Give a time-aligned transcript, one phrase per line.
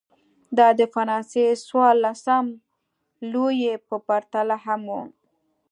[0.57, 2.45] دا د فرانسې څوارلسم
[3.31, 4.95] لويي په پرتله هم و.